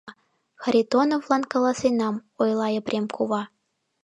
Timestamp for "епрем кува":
2.79-3.41